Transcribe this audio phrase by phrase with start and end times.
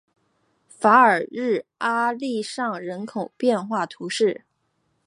[0.67, 4.45] 法尔日阿利尚人口变化图示